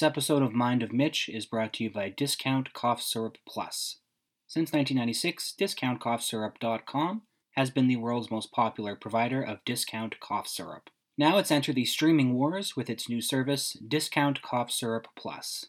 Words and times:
This 0.00 0.06
episode 0.06 0.42
of 0.42 0.54
Mind 0.54 0.82
of 0.82 0.94
Mitch 0.94 1.28
is 1.28 1.44
brought 1.44 1.74
to 1.74 1.84
you 1.84 1.90
by 1.90 2.08
Discount 2.08 2.72
Cough 2.72 3.02
Syrup 3.02 3.36
Plus. 3.46 3.98
Since 4.46 4.72
1996, 4.72 5.54
DiscountCoughSyrup.com 5.60 7.20
has 7.50 7.68
been 7.68 7.86
the 7.86 7.96
world's 7.96 8.30
most 8.30 8.50
popular 8.50 8.96
provider 8.96 9.42
of 9.42 9.62
discount 9.66 10.18
cough 10.18 10.48
syrup. 10.48 10.88
Now 11.18 11.36
it's 11.36 11.50
entered 11.50 11.74
the 11.74 11.84
streaming 11.84 12.32
wars 12.32 12.74
with 12.74 12.88
its 12.88 13.10
new 13.10 13.20
service, 13.20 13.76
Discount 13.86 14.40
Cough 14.40 14.70
Syrup 14.70 15.06
Plus. 15.18 15.66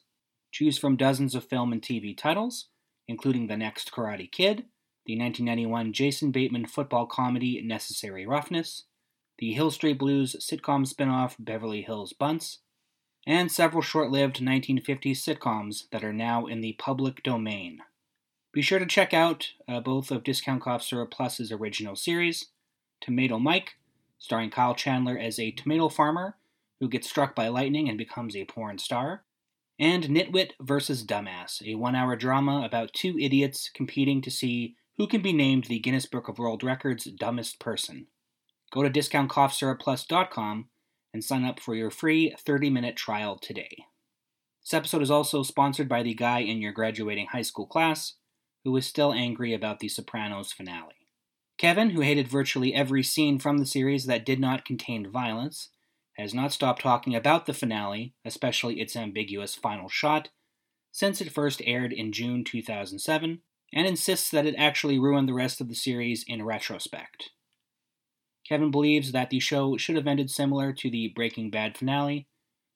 Choose 0.49 0.77
from 0.77 0.95
dozens 0.95 1.35
of 1.35 1.43
film 1.43 1.73
and 1.73 1.81
TV 1.81 2.17
titles, 2.17 2.69
including 3.09 3.47
The 3.47 3.57
Next 3.57 3.91
Karate 3.91 4.31
Kid, 4.31 4.63
the 5.05 5.19
1991 5.19 5.91
Jason 5.91 6.31
Bateman 6.31 6.67
football 6.67 7.05
comedy 7.05 7.61
Necessary 7.61 8.25
Roughness, 8.25 8.85
the 9.39 9.51
Hill 9.51 9.71
Street 9.71 9.99
Blues 9.99 10.37
sitcom 10.39 10.87
spin-off 10.87 11.35
Beverly 11.37 11.81
Hills 11.81 12.13
Buntz, 12.17 12.59
and 13.25 13.51
several 13.51 13.81
short-lived 13.81 14.37
1950s 14.37 15.17
sitcoms 15.17 15.89
that 15.91 16.03
are 16.03 16.13
now 16.13 16.45
in 16.45 16.61
the 16.61 16.73
public 16.73 17.23
domain. 17.23 17.79
Be 18.53 18.61
sure 18.61 18.79
to 18.79 18.85
check 18.85 19.13
out 19.13 19.53
uh, 19.67 19.79
both 19.79 20.11
of 20.11 20.23
Discount 20.23 20.61
Cough 20.61 20.83
Syrup 20.83 21.11
Plus's 21.11 21.51
original 21.51 21.95
series, 21.95 22.47
Tomato 22.99 23.39
Mike, 23.39 23.77
starring 24.17 24.49
Kyle 24.49 24.75
Chandler 24.75 25.17
as 25.17 25.39
a 25.39 25.51
tomato 25.51 25.89
farmer 25.89 26.35
who 26.79 26.89
gets 26.89 27.09
struck 27.09 27.35
by 27.35 27.47
lightning 27.47 27.87
and 27.87 27.97
becomes 27.97 28.35
a 28.35 28.45
porn 28.45 28.77
star, 28.77 29.23
and 29.79 30.05
Nitwit 30.05 30.51
vs. 30.59 31.05
Dumbass, 31.05 31.61
a 31.65 31.75
one 31.75 31.95
hour 31.95 32.15
drama 32.15 32.63
about 32.65 32.93
two 32.93 33.17
idiots 33.19 33.69
competing 33.73 34.21
to 34.21 34.31
see 34.31 34.75
who 34.97 35.07
can 35.07 35.21
be 35.21 35.31
named 35.31 35.65
the 35.65 35.79
Guinness 35.79 36.05
Book 36.05 36.27
of 36.27 36.37
World 36.37 36.63
Records 36.63 37.05
dumbest 37.05 37.59
person. 37.59 38.07
Go 38.71 38.83
to 38.83 38.89
discountcoughsyrupplus.com 38.89 40.67
and 41.13 41.23
sign 41.23 41.45
up 41.45 41.59
for 41.59 41.75
your 41.75 41.91
free 41.91 42.35
30 42.37 42.69
minute 42.69 42.95
trial 42.95 43.37
today. 43.37 43.85
This 44.63 44.73
episode 44.73 45.01
is 45.01 45.11
also 45.11 45.43
sponsored 45.43 45.89
by 45.89 46.03
the 46.03 46.13
guy 46.13 46.39
in 46.39 46.61
your 46.61 46.71
graduating 46.71 47.27
high 47.27 47.41
school 47.41 47.65
class 47.65 48.15
who 48.63 48.75
is 48.77 48.85
still 48.85 49.13
angry 49.13 49.53
about 49.53 49.79
the 49.79 49.89
Sopranos 49.89 50.51
finale. 50.51 51.07
Kevin, 51.57 51.91
who 51.91 52.01
hated 52.01 52.27
virtually 52.27 52.73
every 52.73 53.03
scene 53.03 53.39
from 53.39 53.57
the 53.57 53.65
series 53.65 54.05
that 54.05 54.25
did 54.25 54.39
not 54.39 54.65
contain 54.65 55.09
violence, 55.09 55.69
has 56.17 56.33
not 56.33 56.51
stopped 56.51 56.81
talking 56.81 57.15
about 57.15 57.45
the 57.45 57.53
finale, 57.53 58.13
especially 58.25 58.79
its 58.79 58.95
ambiguous 58.95 59.55
final 59.55 59.89
shot, 59.89 60.29
since 60.91 61.21
it 61.21 61.31
first 61.31 61.61
aired 61.65 61.93
in 61.93 62.11
June 62.11 62.43
2007, 62.43 63.41
and 63.73 63.87
insists 63.87 64.29
that 64.29 64.45
it 64.45 64.55
actually 64.57 64.99
ruined 64.99 65.27
the 65.27 65.33
rest 65.33 65.61
of 65.61 65.69
the 65.69 65.75
series 65.75 66.25
in 66.27 66.43
retrospect. 66.43 67.29
Kevin 68.51 68.69
believes 68.69 69.13
that 69.13 69.29
the 69.29 69.39
show 69.39 69.77
should 69.77 69.95
have 69.95 70.07
ended 70.07 70.29
similar 70.29 70.73
to 70.73 70.91
the 70.91 71.07
Breaking 71.07 71.49
Bad 71.49 71.77
finale, 71.77 72.27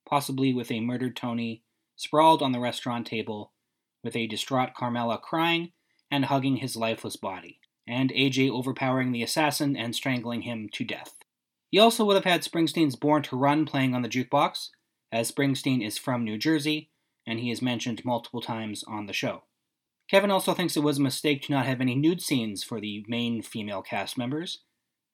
possibly 0.05 0.53
with 0.53 0.71
a 0.71 0.79
murdered 0.79 1.17
Tony 1.17 1.63
sprawled 1.97 2.41
on 2.41 2.53
the 2.53 2.61
restaurant 2.61 3.05
table, 3.05 3.51
with 4.01 4.15
a 4.15 4.25
distraught 4.25 4.73
Carmela 4.73 5.17
crying 5.17 5.73
and 6.09 6.23
hugging 6.23 6.55
his 6.55 6.77
lifeless 6.77 7.17
body, 7.17 7.59
and 7.85 8.09
AJ 8.11 8.49
overpowering 8.49 9.11
the 9.11 9.21
assassin 9.21 9.75
and 9.75 9.93
strangling 9.93 10.43
him 10.43 10.69
to 10.71 10.85
death. 10.85 11.17
He 11.71 11.77
also 11.77 12.05
would 12.05 12.15
have 12.15 12.23
had 12.23 12.43
Springsteen's 12.43 12.95
Born 12.95 13.23
to 13.23 13.35
Run 13.35 13.65
playing 13.65 13.93
on 13.93 14.01
the 14.01 14.07
jukebox, 14.07 14.69
as 15.11 15.29
Springsteen 15.29 15.85
is 15.85 15.97
from 15.97 16.23
New 16.23 16.37
Jersey, 16.37 16.89
and 17.27 17.41
he 17.41 17.51
is 17.51 17.61
mentioned 17.61 18.05
multiple 18.05 18.41
times 18.41 18.85
on 18.87 19.07
the 19.07 19.13
show. 19.13 19.43
Kevin 20.09 20.31
also 20.31 20.53
thinks 20.53 20.77
it 20.77 20.83
was 20.83 20.99
a 20.99 21.01
mistake 21.01 21.41
to 21.41 21.51
not 21.51 21.65
have 21.65 21.81
any 21.81 21.95
nude 21.95 22.21
scenes 22.21 22.63
for 22.63 22.79
the 22.79 23.03
main 23.09 23.41
female 23.41 23.81
cast 23.81 24.17
members, 24.17 24.59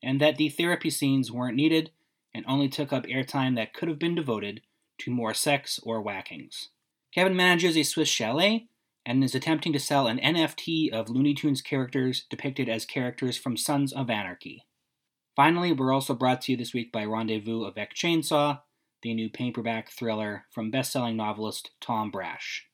and 0.04 0.20
that 0.20 0.38
the 0.38 0.50
therapy 0.50 0.90
scenes 0.90 1.32
weren't 1.32 1.56
needed 1.56 1.92
and 2.34 2.46
only 2.48 2.70
took 2.70 2.92
up 2.94 3.06
airtime 3.06 3.56
that 3.56 3.74
could 3.74 3.90
have 3.90 4.00
been 4.00 4.16
devoted 4.16 4.62
to 5.00 5.12
more 5.12 5.34
sex 5.34 5.80
or 5.84 6.02
whackings. 6.02 6.70
Kevin 7.14 7.36
manages 7.36 7.76
a 7.76 7.84
Swiss 7.84 8.10
chalet 8.10 8.68
and 9.06 9.24
is 9.24 9.36
attempting 9.36 9.74
to 9.74 9.80
sell 9.80 10.08
an 10.08 10.20
NFT 10.20 10.92
of 10.92 11.10
Looney 11.10 11.34
Tunes 11.34 11.62
characters 11.62 12.26
depicted 12.30 12.70
as 12.70 12.86
characters 12.86 13.38
from 13.38 13.58
Sons 13.58 13.92
of 13.92 14.10
Anarchy. 14.10 14.66
Finally, 15.36 15.72
we're 15.72 15.94
also 15.94 16.14
brought 16.14 16.42
to 16.42 16.52
you 16.52 16.58
this 16.58 16.73
week 16.73 16.92
by 16.92 17.04
Rendezvous 17.04 17.64
avec 17.64 17.95
Chainsaw, 17.95 18.61
the 19.02 19.14
new 19.14 19.30
paperback 19.30 19.90
thriller 19.90 20.45
from 20.52 20.70
best-selling 20.70 21.17
novelist 21.17 21.72
Tom 21.82 22.11
Brash. 22.11 22.67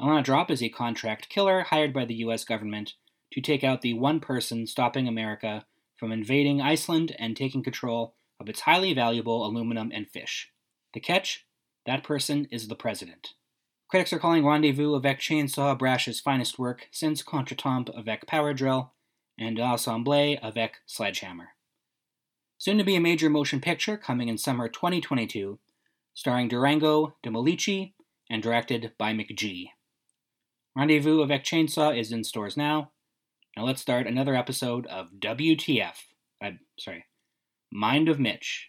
Alana 0.00 0.24
Drop 0.24 0.50
is 0.50 0.62
a 0.62 0.68
contract 0.68 1.28
killer 1.28 1.62
hired 1.62 1.92
by 1.92 2.04
the 2.04 2.14
US 2.14 2.44
government 2.44 2.94
to 3.32 3.40
take 3.40 3.62
out 3.62 3.82
the 3.82 3.94
one 3.94 4.20
person 4.20 4.66
stopping 4.66 5.06
America 5.06 5.66
from 5.98 6.12
invading 6.12 6.62
Iceland 6.62 7.14
and 7.18 7.36
taking 7.36 7.62
control 7.62 8.14
of 8.40 8.48
its 8.48 8.60
highly 8.60 8.94
valuable 8.94 9.44
aluminum 9.44 9.90
and 9.92 10.08
fish. 10.08 10.50
The 10.94 11.00
catch? 11.00 11.46
That 11.86 12.04
person 12.04 12.46
is 12.50 12.68
the 12.68 12.76
president. 12.76 13.34
Critics 13.88 14.12
are 14.12 14.18
calling 14.18 14.44
Rendezvous 14.44 14.94
avec 14.94 15.18
Chainsaw 15.18 15.76
Brash's 15.78 16.20
finest 16.20 16.58
work 16.58 16.88
since 16.90 17.22
Contretemps 17.22 17.88
avec 17.96 18.26
Power 18.26 18.52
Drill 18.52 18.92
and 19.38 19.56
Assemblée 19.56 20.38
avec 20.42 20.74
Sledgehammer. 20.86 21.54
Soon 22.58 22.76
to 22.76 22.84
be 22.84 22.96
a 22.96 23.00
major 23.00 23.30
motion 23.30 23.60
picture 23.60 23.96
coming 23.96 24.28
in 24.28 24.36
summer 24.36 24.68
2022, 24.68 25.58
starring 26.12 26.48
Durango 26.48 27.14
Demolici 27.24 27.94
and 28.28 28.42
directed 28.42 28.92
by 28.98 29.12
McG. 29.12 29.70
Rendezvous 30.76 31.22
avec 31.22 31.44
Chainsaw 31.44 31.98
is 31.98 32.12
in 32.12 32.24
stores 32.24 32.56
now, 32.56 32.90
now 33.58 33.64
let's 33.64 33.82
start 33.82 34.06
another 34.06 34.36
episode 34.36 34.86
of 34.86 35.08
WTF. 35.18 35.96
I'm 36.40 36.60
sorry, 36.78 37.04
Mind 37.72 38.08
of 38.08 38.20
Mitch. 38.20 38.68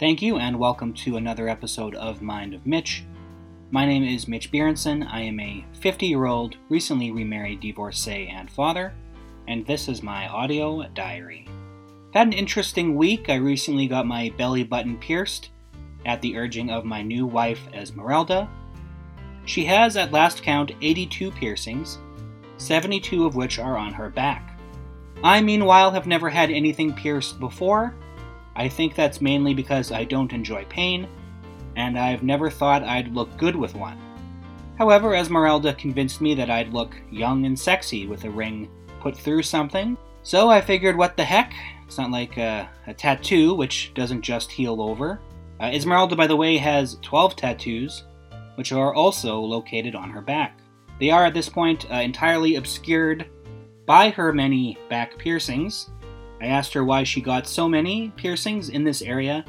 Thank 0.00 0.22
you, 0.22 0.38
and 0.38 0.58
welcome 0.58 0.92
to 0.94 1.16
another 1.16 1.48
episode 1.48 1.94
of 1.94 2.20
Mind 2.20 2.52
of 2.52 2.66
Mitch. 2.66 3.04
My 3.70 3.86
name 3.86 4.02
is 4.02 4.26
Mitch 4.26 4.50
Berenson. 4.50 5.04
I 5.04 5.20
am 5.20 5.38
a 5.38 5.64
50 5.74 6.06
year 6.06 6.26
old, 6.26 6.56
recently 6.68 7.12
remarried 7.12 7.60
divorcee 7.60 8.26
and 8.26 8.50
father, 8.50 8.92
and 9.46 9.64
this 9.64 9.86
is 9.86 10.02
my 10.02 10.26
audio 10.26 10.82
diary. 10.94 11.46
Had 12.14 12.28
an 12.28 12.32
interesting 12.32 12.96
week. 12.96 13.28
I 13.28 13.34
recently 13.34 13.86
got 13.86 14.06
my 14.06 14.32
belly 14.38 14.64
button 14.64 14.96
pierced 14.96 15.50
at 16.06 16.22
the 16.22 16.38
urging 16.38 16.70
of 16.70 16.86
my 16.86 17.02
new 17.02 17.26
wife, 17.26 17.60
Esmeralda. 17.74 18.48
She 19.44 19.64
has, 19.66 19.96
at 19.96 20.12
last 20.12 20.42
count, 20.42 20.72
82 20.80 21.30
piercings, 21.32 21.98
72 22.56 23.26
of 23.26 23.36
which 23.36 23.58
are 23.58 23.76
on 23.76 23.92
her 23.92 24.08
back. 24.08 24.58
I, 25.22 25.42
meanwhile, 25.42 25.90
have 25.90 26.06
never 26.06 26.30
had 26.30 26.50
anything 26.50 26.94
pierced 26.94 27.40
before. 27.40 27.94
I 28.56 28.68
think 28.68 28.94
that's 28.94 29.20
mainly 29.20 29.52
because 29.52 29.92
I 29.92 30.04
don't 30.04 30.32
enjoy 30.32 30.64
pain, 30.64 31.06
and 31.76 31.98
I've 31.98 32.22
never 32.22 32.48
thought 32.48 32.84
I'd 32.84 33.14
look 33.14 33.36
good 33.36 33.54
with 33.54 33.74
one. 33.74 33.98
However, 34.78 35.14
Esmeralda 35.14 35.74
convinced 35.74 36.22
me 36.22 36.34
that 36.36 36.50
I'd 36.50 36.72
look 36.72 36.96
young 37.10 37.44
and 37.44 37.58
sexy 37.58 38.06
with 38.06 38.24
a 38.24 38.30
ring 38.30 38.70
put 39.00 39.16
through 39.16 39.42
something, 39.42 39.98
so 40.22 40.48
I 40.48 40.60
figured 40.60 40.96
what 40.96 41.16
the 41.16 41.24
heck, 41.24 41.52
it's 41.88 41.96
not 41.96 42.10
like 42.10 42.36
a, 42.36 42.68
a 42.86 42.92
tattoo, 42.92 43.54
which 43.54 43.92
doesn't 43.94 44.20
just 44.20 44.52
heal 44.52 44.82
over. 44.82 45.18
Uh, 45.58 45.70
Esmeralda, 45.72 46.14
by 46.14 46.26
the 46.26 46.36
way, 46.36 46.58
has 46.58 46.98
12 47.00 47.34
tattoos, 47.34 48.04
which 48.56 48.72
are 48.72 48.92
also 48.94 49.40
located 49.40 49.94
on 49.94 50.10
her 50.10 50.20
back. 50.20 50.58
They 51.00 51.08
are 51.08 51.24
at 51.24 51.32
this 51.32 51.48
point 51.48 51.90
uh, 51.90 51.94
entirely 51.94 52.56
obscured 52.56 53.30
by 53.86 54.10
her 54.10 54.34
many 54.34 54.76
back 54.90 55.16
piercings. 55.16 55.88
I 56.42 56.48
asked 56.48 56.74
her 56.74 56.84
why 56.84 57.04
she 57.04 57.22
got 57.22 57.46
so 57.48 57.66
many 57.66 58.10
piercings 58.16 58.68
in 58.68 58.84
this 58.84 59.00
area 59.00 59.42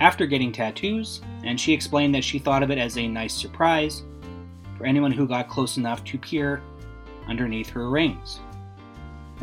after 0.00 0.26
getting 0.26 0.50
tattoos, 0.50 1.20
and 1.44 1.60
she 1.60 1.72
explained 1.72 2.12
that 2.16 2.24
she 2.24 2.40
thought 2.40 2.64
of 2.64 2.72
it 2.72 2.78
as 2.78 2.98
a 2.98 3.06
nice 3.06 3.34
surprise 3.34 4.02
for 4.76 4.84
anyone 4.84 5.12
who 5.12 5.28
got 5.28 5.48
close 5.48 5.76
enough 5.76 6.02
to 6.02 6.18
peer 6.18 6.60
underneath 7.28 7.70
her 7.70 7.88
rings. 7.88 8.40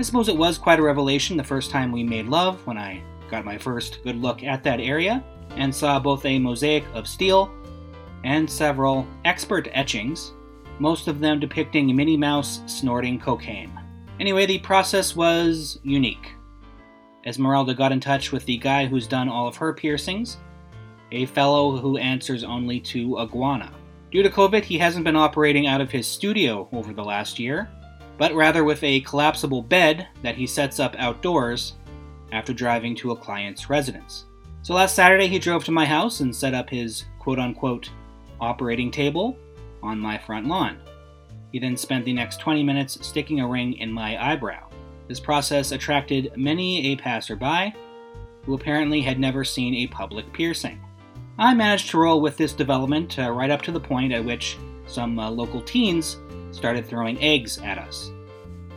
I 0.01 0.03
suppose 0.03 0.29
it 0.29 0.35
was 0.35 0.57
quite 0.57 0.79
a 0.79 0.81
revelation 0.81 1.37
the 1.37 1.43
first 1.43 1.69
time 1.69 1.91
we 1.91 2.03
made 2.03 2.25
love 2.25 2.65
when 2.65 2.75
I 2.75 3.03
got 3.29 3.45
my 3.45 3.55
first 3.55 4.01
good 4.03 4.15
look 4.15 4.43
at 4.43 4.63
that 4.63 4.79
area 4.79 5.23
and 5.51 5.73
saw 5.73 5.99
both 5.99 6.25
a 6.25 6.39
mosaic 6.39 6.83
of 6.95 7.07
steel 7.07 7.51
and 8.23 8.49
several 8.49 9.05
expert 9.25 9.69
etchings, 9.73 10.31
most 10.79 11.07
of 11.07 11.19
them 11.19 11.39
depicting 11.39 11.95
Minnie 11.95 12.17
Mouse 12.17 12.61
snorting 12.65 13.19
cocaine. 13.19 13.79
Anyway, 14.19 14.47
the 14.47 14.57
process 14.57 15.15
was 15.15 15.77
unique. 15.83 16.33
Esmeralda 17.27 17.75
got 17.75 17.91
in 17.91 17.99
touch 17.99 18.31
with 18.31 18.43
the 18.47 18.57
guy 18.57 18.87
who's 18.87 19.05
done 19.05 19.29
all 19.29 19.47
of 19.47 19.57
her 19.57 19.71
piercings, 19.71 20.37
a 21.11 21.27
fellow 21.27 21.77
who 21.77 21.97
answers 21.97 22.43
only 22.43 22.79
to 22.79 23.19
Iguana. 23.19 23.71
Due 24.09 24.23
to 24.23 24.31
COVID, 24.31 24.63
he 24.63 24.79
hasn't 24.79 25.05
been 25.05 25.15
operating 25.15 25.67
out 25.67 25.79
of 25.79 25.91
his 25.91 26.07
studio 26.07 26.67
over 26.73 26.91
the 26.91 27.03
last 27.03 27.37
year, 27.37 27.69
but 28.17 28.33
rather 28.33 28.63
with 28.63 28.83
a 28.83 29.01
collapsible 29.01 29.61
bed 29.61 30.07
that 30.21 30.35
he 30.35 30.47
sets 30.47 30.79
up 30.79 30.95
outdoors 30.97 31.73
after 32.31 32.53
driving 32.53 32.95
to 32.95 33.11
a 33.11 33.15
client's 33.15 33.69
residence. 33.69 34.25
So 34.63 34.75
last 34.75 34.95
Saturday, 34.95 35.27
he 35.27 35.39
drove 35.39 35.63
to 35.65 35.71
my 35.71 35.85
house 35.85 36.19
and 36.19 36.35
set 36.35 36.53
up 36.53 36.69
his 36.69 37.05
quote 37.19 37.39
unquote 37.39 37.89
operating 38.39 38.91
table 38.91 39.37
on 39.81 39.99
my 39.99 40.17
front 40.17 40.47
lawn. 40.47 40.77
He 41.51 41.59
then 41.59 41.75
spent 41.75 42.05
the 42.05 42.13
next 42.13 42.39
20 42.39 42.63
minutes 42.63 43.05
sticking 43.05 43.41
a 43.41 43.47
ring 43.47 43.73
in 43.73 43.91
my 43.91 44.31
eyebrow. 44.31 44.69
This 45.07 45.19
process 45.19 45.71
attracted 45.71 46.31
many 46.37 46.87
a 46.87 46.95
passerby 46.95 47.73
who 48.45 48.53
apparently 48.53 49.01
had 49.01 49.19
never 49.19 49.43
seen 49.43 49.75
a 49.75 49.87
public 49.87 50.31
piercing. 50.31 50.79
I 51.37 51.53
managed 51.53 51.89
to 51.89 51.97
roll 51.97 52.21
with 52.21 52.37
this 52.37 52.53
development 52.53 53.17
uh, 53.19 53.31
right 53.31 53.49
up 53.49 53.61
to 53.63 53.71
the 53.71 53.79
point 53.79 54.13
at 54.13 54.23
which 54.23 54.57
some 54.85 55.19
uh, 55.19 55.29
local 55.29 55.61
teens 55.61 56.17
started 56.51 56.85
throwing 56.85 57.21
eggs 57.21 57.57
at 57.59 57.77
us. 57.77 58.11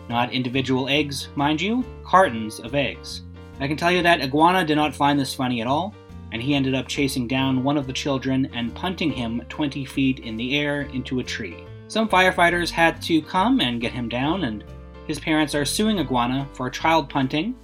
Not 0.09 0.33
individual 0.33 0.89
eggs, 0.89 1.29
mind 1.35 1.61
you, 1.61 1.85
cartons 2.05 2.61
of 2.61 2.75
eggs. 2.75 3.23
I 3.61 3.69
can 3.69 3.77
tell 3.77 3.93
you 3.93 4.03
that 4.03 4.21
Iguana 4.21 4.65
did 4.65 4.77
not 4.77 4.95
find 4.95 5.19
this 5.19 5.35
funny 5.35 5.61
at 5.61 5.67
all, 5.67 5.95
and 6.33 6.43
he 6.43 6.55
ended 6.55 6.75
up 6.75 6.89
chasing 6.89 7.29
down 7.29 7.63
one 7.63 7.77
of 7.77 7.87
the 7.87 7.93
children 7.93 8.51
and 8.53 8.75
punting 8.75 9.13
him 9.13 9.43
20 9.49 9.85
feet 9.85 10.19
in 10.21 10.37
the 10.37 10.59
air 10.59 10.83
into 10.93 11.21
a 11.21 11.25
tree. 11.25 11.65
Some 11.89 12.09
firefighters 12.09 12.71
had 12.71 13.01
to 13.03 13.23
come 13.23 13.61
and 13.61 13.81
get 13.81 13.93
him 13.93 14.09
down, 14.09 14.45
and 14.45 14.65
his 15.07 15.21
parents 15.21 15.55
are 15.55 15.65
suing 15.65 16.01
Iguana 16.01 16.49
for 16.53 16.69
child 16.71 17.09
punting. 17.09 17.55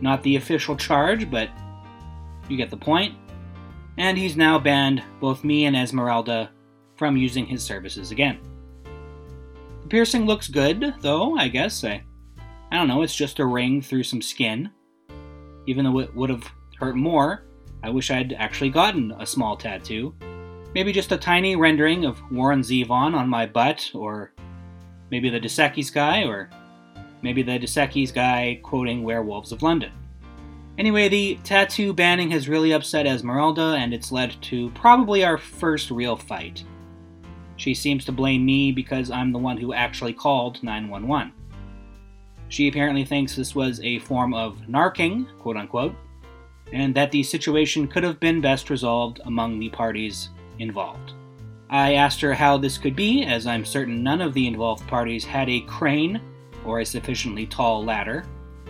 Not 0.00 0.22
the 0.22 0.36
official 0.36 0.76
charge, 0.76 1.30
but 1.30 1.50
you 2.48 2.56
get 2.56 2.70
the 2.70 2.76
point. 2.76 3.14
And 3.96 4.16
he's 4.16 4.36
now 4.36 4.58
banned 4.58 5.02
both 5.20 5.44
me 5.44 5.66
and 5.66 5.76
Esmeralda 5.76 6.50
from 6.96 7.16
using 7.16 7.46
his 7.46 7.62
services 7.62 8.10
again. 8.10 8.40
Piercing 9.90 10.24
looks 10.24 10.46
good, 10.46 10.94
though, 11.00 11.36
I 11.36 11.48
guess. 11.48 11.82
I, 11.82 12.04
I 12.70 12.76
don't 12.76 12.86
know, 12.86 13.02
it's 13.02 13.14
just 13.14 13.40
a 13.40 13.44
ring 13.44 13.82
through 13.82 14.04
some 14.04 14.22
skin. 14.22 14.70
Even 15.66 15.84
though 15.84 15.98
it 15.98 16.14
would 16.14 16.30
have 16.30 16.48
hurt 16.78 16.94
more, 16.94 17.42
I 17.82 17.90
wish 17.90 18.12
I'd 18.12 18.32
actually 18.34 18.70
gotten 18.70 19.10
a 19.18 19.26
small 19.26 19.56
tattoo. 19.56 20.14
Maybe 20.76 20.92
just 20.92 21.10
a 21.10 21.16
tiny 21.16 21.56
rendering 21.56 22.04
of 22.04 22.22
Warren 22.30 22.60
Zevon 22.60 23.14
on 23.14 23.28
my 23.28 23.46
butt, 23.46 23.90
or 23.92 24.32
maybe 25.10 25.28
the 25.28 25.40
Dos 25.40 25.90
guy, 25.90 26.22
or 26.22 26.50
maybe 27.20 27.42
the 27.42 27.58
Dos 27.58 28.12
guy 28.12 28.60
quoting 28.62 29.02
Werewolves 29.02 29.50
of 29.50 29.64
London. 29.64 29.90
Anyway, 30.78 31.08
the 31.08 31.36
tattoo 31.42 31.92
banning 31.92 32.30
has 32.30 32.48
really 32.48 32.70
upset 32.70 33.08
Esmeralda, 33.08 33.74
and 33.76 33.92
it's 33.92 34.12
led 34.12 34.40
to 34.42 34.70
probably 34.70 35.24
our 35.24 35.36
first 35.36 35.90
real 35.90 36.14
fight. 36.14 36.62
She 37.60 37.74
seems 37.74 38.06
to 38.06 38.12
blame 38.12 38.46
me 38.46 38.72
because 38.72 39.10
I'm 39.10 39.32
the 39.32 39.38
one 39.38 39.58
who 39.58 39.74
actually 39.74 40.14
called 40.14 40.62
911. 40.62 41.30
She 42.48 42.68
apparently 42.68 43.04
thinks 43.04 43.36
this 43.36 43.54
was 43.54 43.80
a 43.80 43.98
form 43.98 44.32
of 44.32 44.62
narking, 44.66 45.26
quote 45.40 45.58
unquote, 45.58 45.94
and 46.72 46.94
that 46.94 47.10
the 47.10 47.22
situation 47.22 47.86
could 47.86 48.02
have 48.02 48.18
been 48.18 48.40
best 48.40 48.70
resolved 48.70 49.20
among 49.26 49.58
the 49.58 49.68
parties 49.68 50.30
involved. 50.58 51.12
I 51.68 51.96
asked 51.96 52.22
her 52.22 52.32
how 52.32 52.56
this 52.56 52.78
could 52.78 52.96
be, 52.96 53.24
as 53.24 53.46
I'm 53.46 53.66
certain 53.66 54.02
none 54.02 54.22
of 54.22 54.32
the 54.32 54.46
involved 54.46 54.88
parties 54.88 55.26
had 55.26 55.50
a 55.50 55.60
crane 55.60 56.18
or 56.64 56.80
a 56.80 56.86
sufficiently 56.86 57.44
tall 57.44 57.84
ladder. 57.84 58.24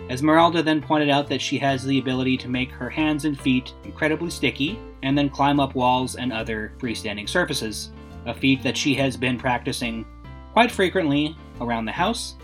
Esmeralda 0.08 0.64
then 0.64 0.82
pointed 0.82 1.10
out 1.10 1.28
that 1.28 1.40
she 1.40 1.58
has 1.58 1.84
the 1.84 2.00
ability 2.00 2.36
to 2.38 2.48
make 2.48 2.72
her 2.72 2.90
hands 2.90 3.24
and 3.24 3.40
feet 3.40 3.72
incredibly 3.84 4.30
sticky 4.30 4.80
and 5.04 5.16
then 5.16 5.30
climb 5.30 5.60
up 5.60 5.76
walls 5.76 6.16
and 6.16 6.32
other 6.32 6.72
freestanding 6.78 7.28
surfaces, 7.28 7.92
a 8.26 8.34
feat 8.34 8.62
that 8.62 8.76
she 8.76 8.94
has 8.94 9.16
been 9.16 9.38
practicing 9.38 10.04
quite 10.52 10.70
frequently 10.70 11.36
around 11.60 11.84
the 11.84 11.92
house, 11.92 12.34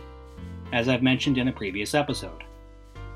as 0.73 0.89
I've 0.89 1.03
mentioned 1.03 1.39
in 1.39 1.49
a 1.49 1.53
previous 1.53 1.95
episode. 1.95 2.45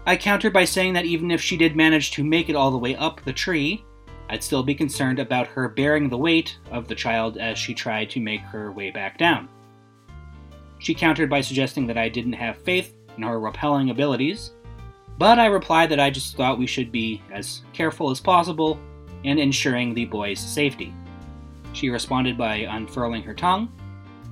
I 0.07 0.17
countered 0.17 0.53
by 0.53 0.65
saying 0.65 0.95
that 0.95 1.05
even 1.05 1.31
if 1.31 1.41
she 1.41 1.57
did 1.57 1.77
manage 1.77 2.11
to 2.13 2.25
make 2.25 2.49
it 2.49 2.57
all 2.57 2.71
the 2.71 2.79
way 2.79 2.97
up 2.97 3.23
the 3.25 3.33
tree, 3.33 3.85
I'd 4.29 4.43
still 4.43 4.63
be 4.63 4.75
concerned 4.75 5.19
about 5.19 5.49
her 5.49 5.69
bearing 5.69 6.09
the 6.09 6.17
weight 6.17 6.57
of 6.71 6.89
the 6.89 6.95
child 6.95 7.37
as 7.37 7.59
she 7.59 7.75
tried 7.75 8.11
to 8.11 8.21
make 8.21 8.41
her 8.41 8.73
way 8.73 8.91
back 8.91 9.19
down. 9.19 9.49
She 10.79 10.95
countered 10.95 11.29
by 11.29 11.43
suggesting 11.43 11.87
that 11.89 11.99
I 11.99 12.09
didn't 12.09 12.33
have 12.35 12.63
faith 12.63 12.95
in 13.17 13.25
her 13.25 13.39
rappelling 13.39 13.91
abilities, 13.91 14.53
but 15.19 15.39
I 15.39 15.47
replied 15.47 15.91
that 15.91 16.01
I 16.01 16.11
just 16.11 16.37
thought 16.37 16.59
we 16.59 16.67
should 16.67 16.91
be 16.91 17.23
as 17.31 17.63
careful 17.73 18.11
as 18.11 18.21
possible 18.21 18.81
in 19.25 19.39
ensuring 19.39 19.93
the 19.93 20.07
boy's 20.07 20.41
safety. 20.41 20.95
She 21.73 21.91
responded 21.91 22.37
by 22.37 22.57
unfurling 22.57 23.23
her 23.23 23.35
tongue, 23.35 23.73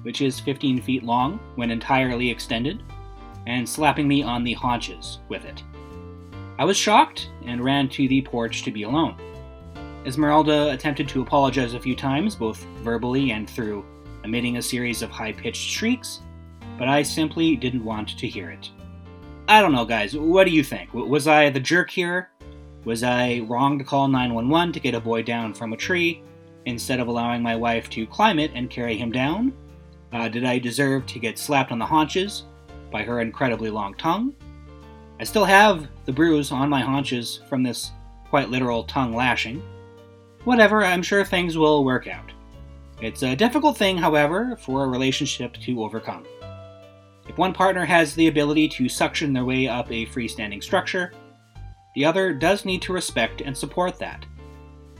which 0.02 0.20
is 0.20 0.40
15 0.40 0.82
feet 0.82 1.02
long 1.02 1.38
when 1.56 1.70
entirely 1.70 2.30
extended, 2.30 2.82
and 3.46 3.68
slapping 3.68 4.06
me 4.06 4.22
on 4.22 4.44
the 4.44 4.54
haunches 4.54 5.20
with 5.28 5.44
it. 5.44 5.62
I 6.58 6.64
was 6.64 6.76
shocked 6.76 7.30
and 7.44 7.64
ran 7.64 7.88
to 7.90 8.08
the 8.08 8.22
porch 8.22 8.62
to 8.64 8.70
be 8.70 8.82
alone. 8.82 9.16
Esmeralda 10.04 10.72
attempted 10.72 11.08
to 11.08 11.22
apologize 11.22 11.74
a 11.74 11.80
few 11.80 11.94
times, 11.94 12.34
both 12.34 12.64
verbally 12.82 13.30
and 13.30 13.48
through 13.48 13.84
emitting 14.24 14.56
a 14.56 14.62
series 14.62 15.02
of 15.02 15.10
high 15.10 15.32
pitched 15.32 15.70
shrieks, 15.70 16.20
but 16.78 16.88
I 16.88 17.02
simply 17.02 17.56
didn't 17.56 17.84
want 17.84 18.18
to 18.18 18.28
hear 18.28 18.50
it. 18.50 18.70
I 19.48 19.62
don't 19.62 19.72
know, 19.72 19.84
guys, 19.84 20.16
what 20.16 20.44
do 20.44 20.50
you 20.50 20.62
think? 20.62 20.92
Was 20.92 21.26
I 21.26 21.50
the 21.50 21.60
jerk 21.60 21.90
here? 21.90 22.30
Was 22.84 23.02
I 23.02 23.40
wrong 23.48 23.78
to 23.78 23.84
call 23.84 24.08
911 24.08 24.72
to 24.72 24.80
get 24.80 24.94
a 24.94 25.00
boy 25.00 25.22
down 25.22 25.54
from 25.54 25.72
a 25.72 25.76
tree 25.76 26.22
instead 26.68 27.00
of 27.00 27.08
allowing 27.08 27.42
my 27.42 27.56
wife 27.56 27.88
to 27.90 28.06
climb 28.06 28.38
it 28.38 28.52
and 28.54 28.70
carry 28.70 28.96
him 28.96 29.10
down? 29.10 29.52
Uh, 30.12 30.28
did 30.28 30.44
I 30.44 30.58
deserve 30.58 31.06
to 31.06 31.18
get 31.18 31.38
slapped 31.38 31.72
on 31.72 31.78
the 31.78 31.86
haunches 31.86 32.44
by 32.92 33.02
her 33.02 33.20
incredibly 33.20 33.70
long 33.70 33.94
tongue? 33.94 34.34
I 35.18 35.24
still 35.24 35.44
have 35.44 35.88
the 36.04 36.12
bruise 36.12 36.52
on 36.52 36.68
my 36.68 36.80
haunches 36.80 37.40
from 37.48 37.62
this 37.62 37.90
quite 38.28 38.50
literal 38.50 38.84
tongue 38.84 39.14
lashing. 39.14 39.62
Whatever, 40.44 40.84
I'm 40.84 41.02
sure 41.02 41.24
things 41.24 41.58
will 41.58 41.84
work 41.84 42.06
out. 42.06 42.30
It's 43.00 43.22
a 43.22 43.36
difficult 43.36 43.76
thing, 43.76 43.96
however, 43.96 44.56
for 44.60 44.84
a 44.84 44.88
relationship 44.88 45.54
to 45.54 45.82
overcome. 45.82 46.24
If 47.28 47.38
one 47.38 47.52
partner 47.52 47.84
has 47.84 48.14
the 48.14 48.28
ability 48.28 48.68
to 48.70 48.88
suction 48.88 49.32
their 49.32 49.44
way 49.44 49.68
up 49.68 49.90
a 49.90 50.06
freestanding 50.06 50.62
structure, 50.62 51.12
the 51.94 52.04
other 52.04 52.32
does 52.32 52.64
need 52.64 52.82
to 52.82 52.92
respect 52.92 53.40
and 53.40 53.56
support 53.56 53.98
that. 53.98 54.24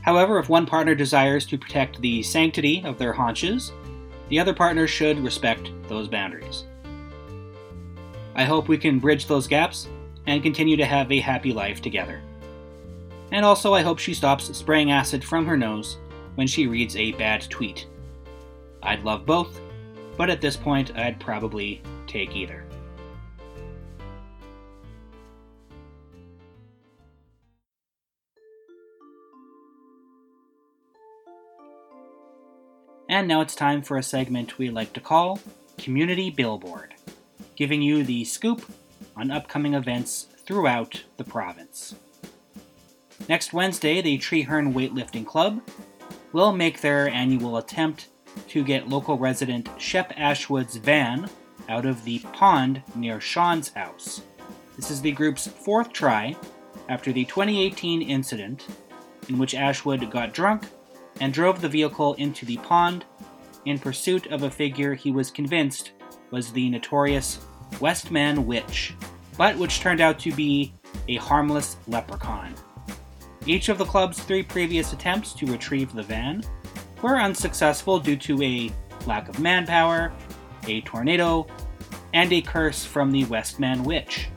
However, 0.01 0.39
if 0.39 0.49
one 0.49 0.65
partner 0.65 0.95
desires 0.95 1.45
to 1.47 1.57
protect 1.57 2.01
the 2.01 2.23
sanctity 2.23 2.83
of 2.85 2.97
their 2.97 3.13
haunches, 3.13 3.71
the 4.29 4.39
other 4.39 4.53
partner 4.53 4.87
should 4.87 5.19
respect 5.19 5.71
those 5.87 6.07
boundaries. 6.07 6.65
I 8.35 8.45
hope 8.45 8.67
we 8.67 8.77
can 8.77 8.99
bridge 8.99 9.25
those 9.25 9.47
gaps 9.47 9.87
and 10.25 10.43
continue 10.43 10.77
to 10.77 10.85
have 10.85 11.11
a 11.11 11.19
happy 11.19 11.51
life 11.51 11.81
together. 11.81 12.21
And 13.31 13.45
also, 13.45 13.73
I 13.73 13.81
hope 13.81 13.99
she 13.99 14.13
stops 14.13 14.55
spraying 14.57 14.91
acid 14.91 15.23
from 15.23 15.45
her 15.45 15.57
nose 15.57 15.97
when 16.35 16.47
she 16.47 16.67
reads 16.67 16.95
a 16.95 17.11
bad 17.13 17.41
tweet. 17.49 17.85
I'd 18.81 19.03
love 19.03 19.25
both, 19.25 19.59
but 20.17 20.29
at 20.29 20.41
this 20.41 20.55
point, 20.55 20.95
I'd 20.97 21.19
probably 21.19 21.81
take 22.07 22.35
either. 22.35 22.63
And 33.09 33.27
now 33.27 33.41
it's 33.41 33.55
time 33.55 33.81
for 33.81 33.97
a 33.97 34.03
segment 34.03 34.59
we 34.59 34.69
like 34.69 34.93
to 34.93 34.99
call 34.99 35.39
Community 35.79 36.29
Billboard, 36.29 36.93
giving 37.55 37.81
you 37.81 38.03
the 38.03 38.23
scoop 38.23 38.71
on 39.17 39.31
upcoming 39.31 39.73
events 39.73 40.27
throughout 40.45 41.05
the 41.17 41.23
province. 41.23 41.95
Next 43.27 43.51
Wednesday, 43.51 43.99
the 43.99 44.19
Treherne 44.19 44.75
Weightlifting 44.75 45.25
Club 45.25 45.59
will 46.33 46.51
make 46.51 46.81
their 46.81 47.09
annual 47.09 47.57
attempt 47.57 48.09
to 48.49 48.63
get 48.63 48.89
local 48.89 49.17
resident 49.17 49.67
Shep 49.79 50.13
Ashwood's 50.15 50.75
van 50.75 51.31
out 51.67 51.87
of 51.87 52.03
the 52.03 52.19
pond 52.19 52.83
near 52.93 53.19
Sean's 53.19 53.69
house. 53.69 54.21
This 54.75 54.91
is 54.91 55.01
the 55.01 55.11
group's 55.11 55.47
fourth 55.47 55.91
try 55.91 56.35
after 56.87 57.11
the 57.11 57.25
2018 57.25 58.03
incident 58.03 58.67
in 59.27 59.39
which 59.39 59.55
Ashwood 59.55 60.11
got 60.11 60.31
drunk 60.31 60.67
and 61.19 61.33
drove 61.33 61.61
the 61.61 61.69
vehicle 61.69 62.13
into 62.15 62.45
the 62.45 62.57
pond 62.57 63.05
in 63.65 63.77
pursuit 63.77 64.27
of 64.27 64.43
a 64.43 64.51
figure 64.51 64.93
he 64.93 65.11
was 65.11 65.31
convinced 65.31 65.91
was 66.31 66.51
the 66.51 66.69
notorious 66.69 67.39
Westman 67.79 68.45
Witch, 68.45 68.93
but 69.37 69.57
which 69.57 69.79
turned 69.79 70.01
out 70.01 70.19
to 70.19 70.31
be 70.31 70.73
a 71.07 71.15
harmless 71.17 71.77
leprechaun. 71.87 72.53
Each 73.45 73.69
of 73.69 73.77
the 73.77 73.85
club's 73.85 74.19
three 74.19 74.43
previous 74.43 74.93
attempts 74.93 75.33
to 75.33 75.45
retrieve 75.45 75.93
the 75.93 76.03
van 76.03 76.43
were 77.01 77.17
unsuccessful 77.17 77.99
due 77.99 78.17
to 78.17 78.41
a 78.43 78.71
lack 79.05 79.29
of 79.29 79.39
manpower, 79.39 80.11
a 80.67 80.81
tornado, 80.81 81.47
and 82.13 82.31
a 82.33 82.41
curse 82.41 82.83
from 82.83 83.11
the 83.11 83.25
Westman 83.25 83.83
Witch. 83.83 84.27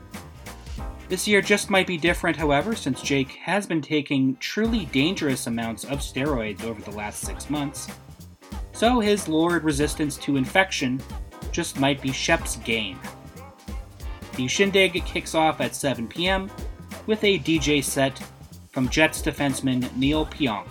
This 1.13 1.27
year 1.27 1.43
just 1.43 1.69
might 1.69 1.85
be 1.85 1.95
different, 1.95 2.35
however, 2.35 2.75
since 2.75 2.99
Jake 2.99 3.33
has 3.33 3.67
been 3.67 3.83
taking 3.83 4.35
truly 4.37 4.85
dangerous 4.85 5.45
amounts 5.45 5.83
of 5.83 5.99
steroids 5.99 6.63
over 6.63 6.81
the 6.81 6.97
last 6.97 7.21
six 7.21 7.51
months. 7.51 7.87
So 8.71 8.99
his 8.99 9.27
lowered 9.27 9.63
resistance 9.63 10.17
to 10.17 10.37
infection 10.37 10.99
just 11.51 11.79
might 11.79 12.01
be 12.01 12.11
Shep's 12.11 12.55
game. 12.55 12.99
The 14.37 14.47
shindig 14.47 15.05
kicks 15.05 15.35
off 15.35 15.61
at 15.61 15.75
7 15.75 16.07
p.m. 16.07 16.49
with 17.05 17.23
a 17.23 17.37
DJ 17.37 17.83
set 17.83 18.19
from 18.71 18.89
Jets 18.89 19.21
defenseman 19.21 19.95
Neal 19.95 20.25
Pionk. 20.25 20.65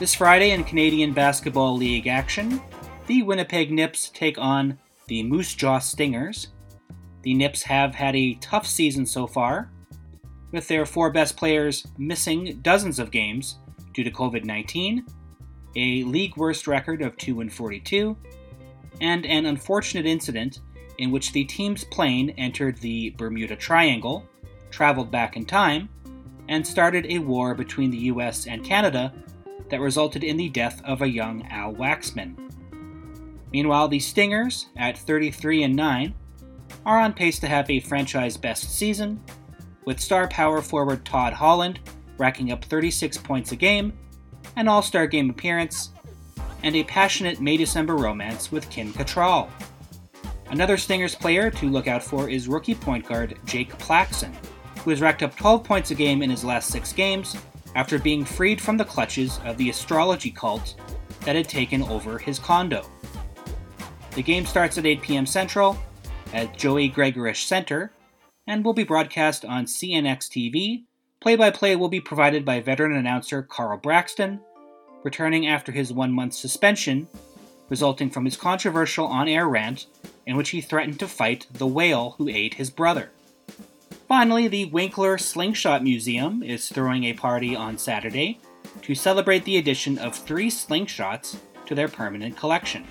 This 0.00 0.12
Friday 0.12 0.50
in 0.50 0.64
Canadian 0.64 1.12
Basketball 1.12 1.76
League 1.76 2.08
action, 2.08 2.60
the 3.06 3.22
Winnipeg 3.22 3.70
Nips 3.70 4.10
take 4.12 4.38
on 4.38 4.76
the 5.06 5.22
Moose 5.22 5.54
Jaw 5.54 5.78
Stingers, 5.78 6.48
The 7.22 7.34
Nips 7.34 7.62
have 7.62 7.94
had 7.94 8.14
a 8.14 8.34
tough 8.34 8.66
season 8.66 9.06
so 9.06 9.26
far, 9.26 9.70
with 10.52 10.68
their 10.68 10.86
four 10.86 11.10
best 11.10 11.36
players 11.36 11.86
missing 11.98 12.60
dozens 12.62 12.98
of 12.98 13.10
games 13.10 13.58
due 13.92 14.04
to 14.04 14.10
COVID 14.10 14.44
19, 14.44 15.04
a 15.76 16.04
league 16.04 16.36
worst 16.36 16.66
record 16.66 17.02
of 17.02 17.16
2 17.16 17.48
42, 17.50 18.16
and 19.00 19.26
an 19.26 19.46
unfortunate 19.46 20.06
incident 20.06 20.60
in 20.98 21.10
which 21.10 21.32
the 21.32 21.44
team's 21.44 21.84
plane 21.84 22.30
entered 22.38 22.76
the 22.78 23.10
Bermuda 23.10 23.56
Triangle, 23.56 24.28
traveled 24.70 25.10
back 25.10 25.36
in 25.36 25.44
time, 25.44 25.88
and 26.48 26.66
started 26.66 27.06
a 27.06 27.18
war 27.18 27.54
between 27.54 27.90
the 27.90 27.98
US 27.98 28.46
and 28.46 28.64
Canada 28.64 29.12
that 29.70 29.80
resulted 29.80 30.24
in 30.24 30.36
the 30.36 30.48
death 30.48 30.82
of 30.84 31.02
a 31.02 31.08
young 31.08 31.46
Al 31.50 31.74
Waxman. 31.74 32.36
Meanwhile, 33.52 33.88
the 33.88 34.00
Stingers, 34.00 34.66
at 34.76 34.98
33 34.98 35.64
and 35.64 35.76
9, 35.76 36.14
are 36.88 36.98
on 36.98 37.12
pace 37.12 37.38
to 37.38 37.46
have 37.46 37.68
a 37.68 37.80
franchise 37.80 38.38
best 38.38 38.74
season, 38.74 39.22
with 39.84 40.00
star 40.00 40.26
power 40.26 40.62
forward 40.62 41.04
Todd 41.04 41.34
Holland 41.34 41.80
racking 42.16 42.50
up 42.50 42.64
36 42.64 43.18
points 43.18 43.52
a 43.52 43.56
game, 43.56 43.92
an 44.56 44.68
All 44.68 44.80
Star 44.80 45.06
game 45.06 45.28
appearance, 45.28 45.90
and 46.62 46.74
a 46.74 46.82
passionate 46.84 47.42
May 47.42 47.58
December 47.58 47.94
romance 47.94 48.50
with 48.50 48.70
Kim 48.70 48.94
Cattrall. 48.94 49.50
Another 50.46 50.78
Stingers 50.78 51.14
player 51.14 51.50
to 51.50 51.68
look 51.68 51.88
out 51.88 52.02
for 52.02 52.30
is 52.30 52.48
rookie 52.48 52.74
point 52.74 53.06
guard 53.06 53.38
Jake 53.44 53.78
Claxton, 53.78 54.32
who 54.82 54.88
has 54.88 55.02
racked 55.02 55.22
up 55.22 55.36
12 55.36 55.62
points 55.62 55.90
a 55.90 55.94
game 55.94 56.22
in 56.22 56.30
his 56.30 56.42
last 56.42 56.70
six 56.70 56.94
games 56.94 57.36
after 57.74 57.98
being 57.98 58.24
freed 58.24 58.62
from 58.62 58.78
the 58.78 58.84
clutches 58.86 59.40
of 59.44 59.58
the 59.58 59.68
astrology 59.68 60.30
cult 60.30 60.74
that 61.26 61.36
had 61.36 61.50
taken 61.50 61.82
over 61.82 62.16
his 62.16 62.38
condo. 62.38 62.82
The 64.12 64.22
game 64.22 64.46
starts 64.46 64.78
at 64.78 64.86
8 64.86 65.02
p.m. 65.02 65.26
Central 65.26 65.78
at 66.32 66.56
Joey 66.56 66.88
Gregorish 66.88 67.46
Center 67.46 67.92
and 68.46 68.64
will 68.64 68.74
be 68.74 68.84
broadcast 68.84 69.44
on 69.44 69.66
CNX 69.66 70.28
TV. 70.28 70.84
Play 71.20 71.36
by 71.36 71.50
play 71.50 71.76
will 71.76 71.88
be 71.88 72.00
provided 72.00 72.44
by 72.44 72.60
veteran 72.60 72.96
announcer 72.96 73.42
Carl 73.42 73.78
Braxton, 73.78 74.40
returning 75.02 75.46
after 75.46 75.72
his 75.72 75.92
one 75.92 76.12
month 76.12 76.34
suspension 76.34 77.08
resulting 77.68 78.10
from 78.10 78.24
his 78.24 78.36
controversial 78.36 79.06
on 79.06 79.28
air 79.28 79.48
rant 79.48 79.86
in 80.26 80.36
which 80.36 80.50
he 80.50 80.60
threatened 80.60 80.98
to 81.00 81.08
fight 81.08 81.46
the 81.52 81.66
whale 81.66 82.14
who 82.18 82.28
ate 82.28 82.54
his 82.54 82.70
brother. 82.70 83.10
Finally, 84.06 84.48
the 84.48 84.64
Winkler 84.66 85.18
Slingshot 85.18 85.82
Museum 85.82 86.42
is 86.42 86.68
throwing 86.68 87.04
a 87.04 87.12
party 87.12 87.54
on 87.54 87.76
Saturday 87.76 88.40
to 88.82 88.94
celebrate 88.94 89.44
the 89.44 89.58
addition 89.58 89.98
of 89.98 90.16
three 90.16 90.50
slingshots 90.50 91.36
to 91.66 91.74
their 91.74 91.88
permanent 91.88 92.36
collection. 92.36 92.86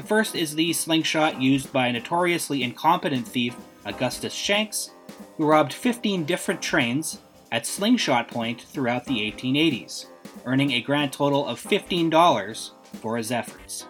The 0.00 0.06
first 0.06 0.34
is 0.34 0.54
the 0.54 0.72
slingshot 0.72 1.42
used 1.42 1.74
by 1.74 1.88
a 1.88 1.92
notoriously 1.92 2.62
incompetent 2.62 3.28
thief 3.28 3.54
Augustus 3.84 4.32
Shanks, 4.32 4.92
who 5.36 5.44
robbed 5.44 5.74
15 5.74 6.24
different 6.24 6.62
trains 6.62 7.18
at 7.52 7.66
Slingshot 7.66 8.26
Point 8.26 8.62
throughout 8.62 9.04
the 9.04 9.18
1880s, 9.30 10.06
earning 10.46 10.70
a 10.70 10.80
grand 10.80 11.12
total 11.12 11.46
of 11.46 11.62
$15 11.62 12.70
for 13.02 13.18
his 13.18 13.30
efforts. 13.30 13.84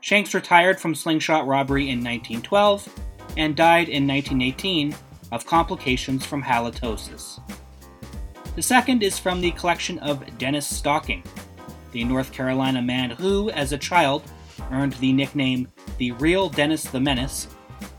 Shanks 0.00 0.32
retired 0.32 0.80
from 0.80 0.94
slingshot 0.94 1.46
robbery 1.46 1.90
in 1.90 1.98
1912 1.98 2.88
and 3.36 3.54
died 3.54 3.90
in 3.90 4.08
1918 4.08 4.96
of 5.32 5.44
complications 5.44 6.24
from 6.24 6.42
halitosis. 6.42 7.40
The 8.56 8.62
second 8.62 9.02
is 9.02 9.18
from 9.18 9.42
the 9.42 9.50
collection 9.50 9.98
of 9.98 10.38
Dennis 10.38 10.66
Stocking, 10.66 11.22
the 11.90 12.04
North 12.04 12.32
Carolina 12.32 12.80
man 12.80 13.10
who, 13.10 13.50
as 13.50 13.72
a 13.72 13.78
child, 13.78 14.22
earned 14.70 14.92
the 14.94 15.12
nickname 15.12 15.68
the 15.98 16.12
Real 16.12 16.48
Dennis 16.48 16.84
the 16.84 17.00
Menace 17.00 17.48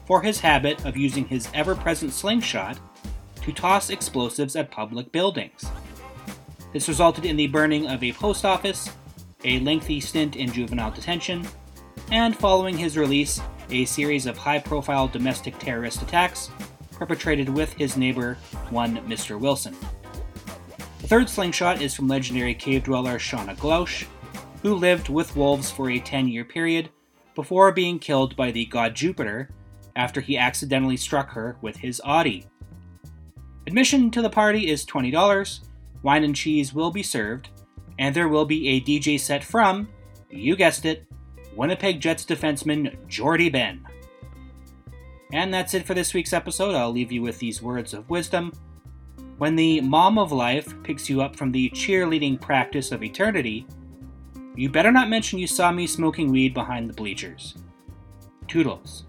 for 0.06 0.22
his 0.22 0.40
habit 0.40 0.86
of 0.86 0.98
using 0.98 1.26
his 1.26 1.48
ever 1.54 1.76
present 1.76 2.14
slingshot 2.14 2.80
to 3.42 3.52
toss 3.52 3.90
explosives 3.90 4.56
at 4.56 4.72
public 4.72 5.12
buildings. 5.12 5.66
This 6.72 6.88
resulted 6.88 7.26
in 7.26 7.36
the 7.36 7.48
burning 7.48 7.88
of 7.88 8.04
a 8.04 8.14
post 8.14 8.46
office, 8.46 8.90
a 9.44 9.60
lengthy 9.60 10.00
stint 10.00 10.36
in 10.36 10.52
juvenile 10.52 10.92
detention, 10.92 11.46
and 12.12 12.36
following 12.36 12.78
his 12.78 12.98
release, 12.98 13.42
a 13.70 13.86
series 13.86 14.26
of 14.26 14.38
high 14.38 14.60
profile 14.60 15.08
domestic 15.08 15.58
terrorist 15.60 16.02
attacks 16.02 16.50
perpetrated 16.92 17.50
with 17.50 17.74
his 17.74 17.98
neighbor, 17.98 18.38
one 18.70 18.98
Mr. 19.08 19.40
Wilson. 19.40 19.76
The 21.02 21.08
third 21.08 21.30
slingshot 21.30 21.82
is 21.82 21.94
from 21.94 22.08
legendary 22.08 22.54
cave 22.54 22.84
dweller 22.84 23.20
Shauna 23.20 23.58
Glausch, 23.58 24.06
who 24.64 24.74
lived 24.74 25.10
with 25.10 25.36
wolves 25.36 25.70
for 25.70 25.92
a 25.92 26.00
10 26.00 26.28
year 26.30 26.46
period 26.46 26.90
before 27.36 27.72
being 27.72 28.00
killed 28.00 28.36
by 28.36 28.50
the 28.50 28.66
god 28.66 28.96
Jupiter 28.96 29.50
after 29.96 30.22
he 30.22 30.38
accidentally 30.38 30.98
struck 30.98 31.30
her 31.30 31.58
with 31.62 31.76
his 31.78 32.02
Audi. 32.04 32.48
Admission 33.68 34.10
to 34.10 34.22
the 34.22 34.30
party 34.30 34.70
is 34.70 34.86
$20, 34.86 35.60
wine 36.02 36.24
and 36.24 36.36
cheese 36.36 36.74
will 36.74 36.92
be 36.92 37.04
served, 37.04 37.50
and 38.00 38.16
there 38.16 38.30
will 38.30 38.46
be 38.46 38.70
a 38.70 38.82
DJ 38.82 39.20
set 39.20 39.44
from, 39.44 39.88
you 40.30 40.56
guessed 40.56 40.86
it, 40.86 41.06
Winnipeg 41.56 42.00
Jets 42.00 42.26
defenseman 42.26 42.96
Jordie 43.08 43.50
Benn. 43.50 43.86
And 45.34 45.54
that's 45.54 45.74
it 45.74 45.86
for 45.86 45.94
this 45.94 46.14
week's 46.14 46.34
episode. 46.34 46.76
I'll 46.76 46.92
leave 46.92 47.12
you 47.12 47.22
with 47.22 47.40
these 47.40 47.62
words 47.62 47.94
of 47.94 48.10
wisdom. 48.10 48.54
When 49.38 49.56
the 49.56 49.82
mom 49.82 50.18
of 50.18 50.32
life 50.32 50.74
picks 50.84 51.10
you 51.10 51.22
up 51.22 51.36
from 51.36 51.52
the 51.52 51.70
cheerleading 51.72 52.40
practice 52.40 52.92
of 52.92 53.04
eternity, 53.04 53.68
you 54.56 54.70
better 54.70 54.92
not 54.92 55.10
mention 55.10 55.40
you 55.40 55.48
saw 55.48 55.72
me 55.72 55.88
smoking 55.88 56.32
weed 56.32 56.54
behind 56.54 56.90
the 56.90 56.94
bleachers. 56.94 57.56
Toodles. 58.48 59.06